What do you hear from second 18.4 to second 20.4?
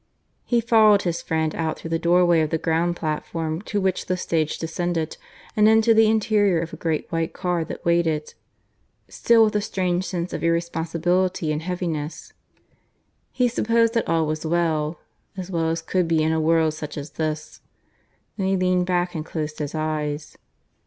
he leaned back and closed his eyes.